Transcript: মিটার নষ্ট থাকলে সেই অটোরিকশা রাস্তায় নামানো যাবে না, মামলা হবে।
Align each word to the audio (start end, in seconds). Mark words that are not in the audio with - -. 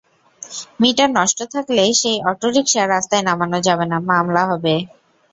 মিটার 0.81 1.09
নষ্ট 1.17 1.39
থাকলে 1.53 1.83
সেই 2.01 2.17
অটোরিকশা 2.31 2.81
রাস্তায় 2.85 3.23
নামানো 3.27 3.57
যাবে 3.67 3.85
না, 3.91 3.97
মামলা 4.09 4.43
হবে। 4.51 4.75